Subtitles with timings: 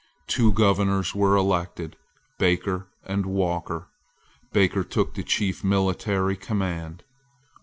[0.25, 1.95] Two governors were elected,
[2.39, 3.85] Baker and Walker.
[4.51, 7.03] Baker took the chief military command.